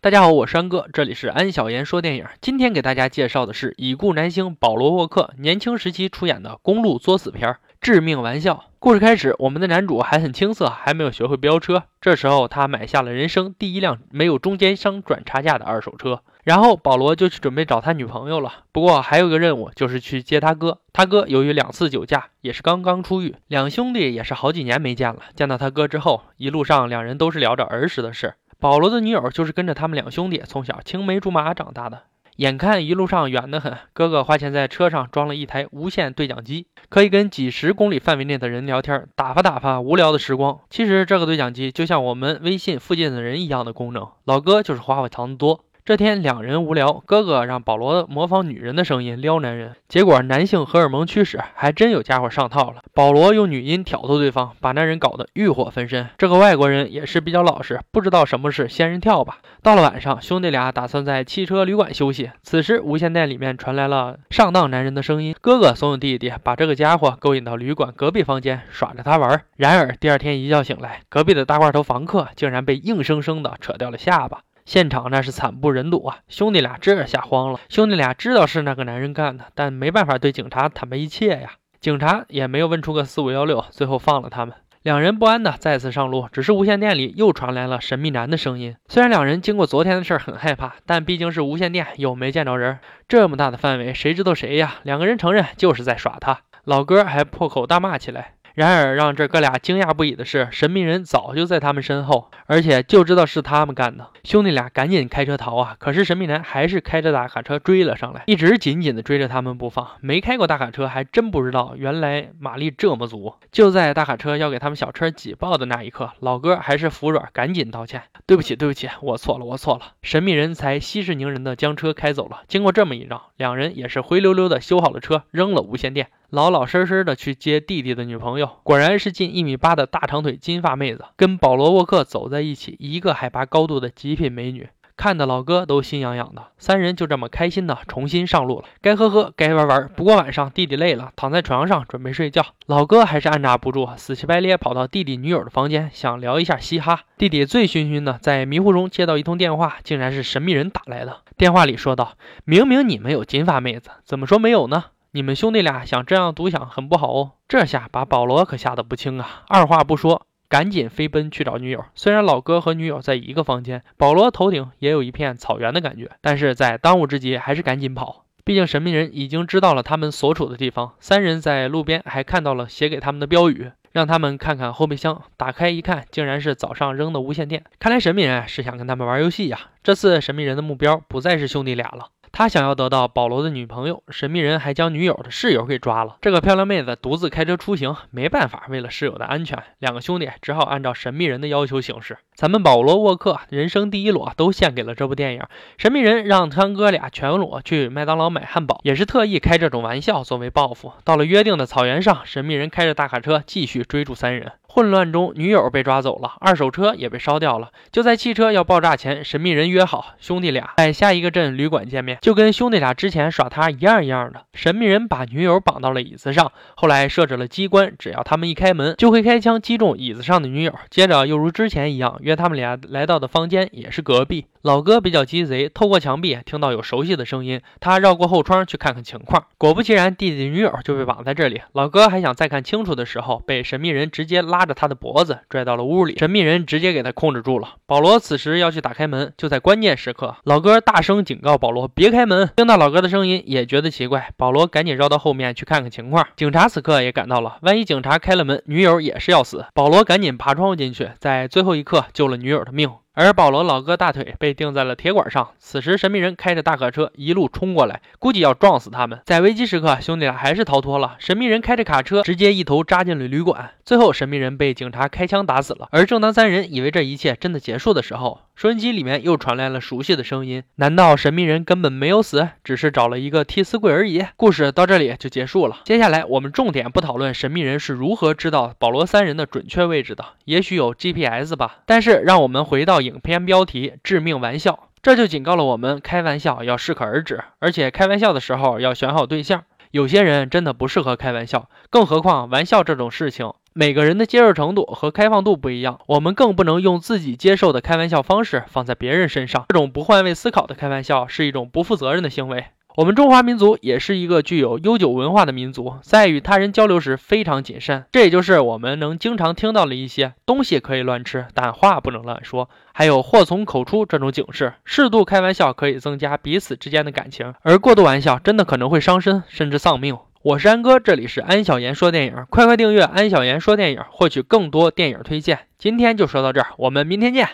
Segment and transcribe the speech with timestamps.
[0.00, 2.24] 大家好，我是安哥，这里是安小言说电影。
[2.40, 8.54] 今天给大家介绍的是已故男星保罗沃克年轻时期出演的公路作死片《致命玩笑》。
[8.78, 11.82] 故事开始，我们的男主还很青涩，还没有学会飙车。
[12.00, 16.22] 这时候，他买下了人生第一辆没有中间商转差价的二手车。
[16.44, 18.52] 然后，保罗就去准备找他女朋友了。
[18.70, 20.78] 不过，还有一个任务，就是去接他哥。
[20.92, 23.34] 他哥由于两次酒驾，也是刚刚出狱。
[23.48, 25.22] 两兄弟也是好几年没见了。
[25.34, 28.34] 见到他哥之后，一路上两人都是聊着儿时的事。
[28.60, 32.02] 保罗的女友就是跟着他们两兄弟从小青梅竹马长大的。
[32.38, 40.58] 眼看一路上远得很，哥哥花钱在车上装了一台无线对讲机，可以跟几十公里范围内的人聊天，打发打发无聊的时光。
[40.70, 44.08] 其实这个对讲机就像我们微信附近的人一样的功能。
[44.24, 45.64] 老哥就是花会藏得多。
[45.84, 52.82] 这天两人无聊，哥哥让保罗模仿女人的声音撩男人，结果男性荷尔蒙驱使，还真有家伙上套了。
[52.98, 56.08] 保罗用女音挑逗对方，把男人搞得欲火焚身。
[56.18, 59.38] 这个外国人也是比较老实，不知道什么是仙人跳吧。
[59.62, 65.32] 到了晚上，兄弟俩打算在汽车旅馆休息，此时无线电里面传来了上当男人的声音。
[65.40, 69.44] 哥哥怂恿弟弟把这个家伙勾引到旅馆隔壁房间耍着他玩。
[69.56, 74.40] 然而第二天一觉醒来，隔壁的大块头房客竟然被硬生生的扯掉了下巴。
[74.66, 76.18] 现场那是惨不忍睹啊！
[76.26, 77.60] 兄弟俩这吓慌了。
[77.68, 81.52] 兄弟俩知道是那个男人干的，但没办法对警察坦白一切呀。
[81.80, 84.54] 警察也没有问出个四五幺六，最后放了他们。
[84.82, 88.76] 两人不安的再次上路，只是无线电里又传来了神秘男的声音。
[88.88, 94.76] 虽然两人经过昨天的事儿很害怕，但毕竟是无线电，又没见着人，这么大的范围，谁知道谁呀？
[94.82, 96.40] 两个人承认就是在耍他。
[96.64, 98.34] 老哥还破口大骂起来。
[98.58, 104.08] 然而，让这哥俩惊讶不已的是，神秘人早就在他们身后，而且就知道是他们干的。
[104.24, 105.76] 兄弟俩赶紧开车逃啊！
[105.78, 109.86] 可是神秘人还是开着大卡车追了上来，一直紧紧的追着他们不放。
[110.00, 113.32] 没开过大卡车，还真不知道原来马力这么足。
[113.52, 122.40] 就在大卡车要给他们小车挤爆的那一刻，老哥还是服软，赶紧道歉：“对不起，对不起，我错了，我错了。”神秘人才息事宁人的将车开走了。
[122.48, 126.08] 经过这么一绕，两人也是灰溜溜的修好了车，扔了无线电。
[126.30, 136.48] 老老实实的去接弟弟的女朋友，果然是近一米八的大长腿金发妹子，跟保罗沃克走在一起，一个海拔高度的极品美女，看的老哥都心痒痒的。
[136.58, 139.88] 三人就这么开心的重新上路了，该喝喝，该玩玩。
[139.94, 147.00] 不过晚上弟弟累了，躺在床上准备睡觉，老哥还是按捺不住，死乞白咧跑到弟弟女友的房间，想聊一下嘻哈。
[147.16, 151.18] 弟弟醉醺醺的，在迷糊中接到一通电话，竟然是神秘人打来的。
[151.36, 159.44] 电话里说道：“明明你们有金发妹子，怎么说没有呢？”你们兄弟俩想这样独享很不好哦，这下把保罗可吓得不轻啊！
[159.48, 161.82] 二话不说，赶紧飞奔去找女友。
[161.94, 168.26] 虽然老哥和女友在一个房间，保罗头顶也有一片草原的感觉，但是在当务之急还是赶紧跑。
[168.44, 170.92] 毕竟神秘人已经知道了他们所处的地方。
[171.00, 175.22] 三人在路边还看到了写给他们的标语，让他们看看后备箱。
[175.38, 177.64] 打开一看，竟然是早上扔的无线电。
[177.78, 179.58] 看来神秘人是想跟他们玩游戏呀。
[179.82, 182.08] 这次神秘人的目标不再是兄弟俩了。
[182.32, 186.16] 他想要得到保罗的女朋友，神秘人还将女友的室友给抓了。
[186.20, 192.18] 这个漂亮妹子独自开车出行，没办法，为了室友的安全，两个兄弟只好按照神秘人的要求行事。
[192.34, 195.42] 咱们保罗沃克人生第一裸都献给了这部电影。
[195.76, 200.92] 神秘人让他哥俩全裸去麦当劳买汉堡，也是特意开这种玩笑作为报复。
[201.04, 204.52] 到了约定的草原上，神秘人开着大卡车继续追逐三人。
[204.70, 207.70] 混乱中，女友被抓走了，二手车也被烧掉了。
[207.90, 214.42] 就在汽车要爆炸前，神秘人约好兄弟俩在下一个镇旅馆见面，就跟兄弟俩之前耍他一样一样的。
[214.52, 220.74] 神秘人把女友绑到了椅子上，后来设置了机关，只要他们一开门，就会开枪击中椅子上的女友。
[220.90, 224.46] 接着又如之前一样，约他们俩来到的房间也是隔壁。
[224.62, 229.44] 老哥比较鸡贼，透过墙壁听到有熟悉的声音，他绕过后窗去看看情况。
[229.56, 231.62] 果不其然，弟弟女友就被绑在这里。
[231.72, 236.16] 老哥还想再看清楚的时候，被神秘人直接拉着他的脖子拽到了屋里。
[236.18, 237.76] 神秘人直接给他控制住了。
[237.86, 242.50] 保罗此时要去打开门，就在关键时刻，老哥大声警告保罗别开门。
[242.56, 246.26] 听到老哥的声音，也觉得奇怪，保罗赶紧绕到后面去看看情况。
[246.36, 249.66] 警察此刻也赶到了，万一警察开了门，女友也是要死。
[249.72, 252.90] 保罗赶紧爬窗户进去，在最后一刻救了女友的命。
[253.20, 255.48] 而保罗老哥大腿被钉在了铁管上。
[255.58, 259.20] 此时，神秘人开着大卡车一路冲过来，估计要撞死他们。
[259.24, 261.16] 在危机时刻，兄弟俩还是逃脱了。
[261.18, 263.70] 神秘人开着卡车直接一头扎进了旅馆。
[263.84, 265.88] 最后，神秘人被警察开枪打死了。
[265.90, 270.64] 而正当三人以为这一切真的结束的时候，收音机里面又传来了熟悉的声音。
[270.74, 274.24] 难道神秘人根本没有死，只是找了一个替死鬼而已？
[274.34, 275.76] 故事到这里就结束了。
[275.84, 281.82] 接下来，我们重点不讨论神秘人是如何知道保罗三人的准确位置的，也许有 GPS 吧。
[281.86, 283.00] 但是，让我们回到。
[283.00, 289.62] 影片标题“致命玩笑”，这就警告了我们：开玩笑要适可而止，而且开玩笑的时候要选好对象。
[289.92, 293.52] 有些人真的不适合开玩笑，更何况玩笑这种事情。
[293.80, 299.66] 每个人的接受程度和开放度不一样，我们更不能用自己接受的开玩笑方式放在别人身上。
[299.68, 302.64] 这种不换位思考的开玩笑是一种不负责任的行为。
[302.96, 308.04] 我们中华民族也是一个具有悠久文化的民族，在与他人交流时非常谨慎。
[308.10, 314.74] 这也就是我们能经常听到的一些东西可以乱吃，但话不能乱说，还有祸从口出这种警示。
[314.84, 320.18] 适度开玩笑可以增加彼此之间的感情，而过度玩笑真的可能会伤身，甚至丧命。
[320.40, 325.66] 我是安哥，这里是安小言说电影，快快订阅安小言说电影，获取更多电影推荐。
[325.78, 327.48] 今天就说到这儿，我们明天见。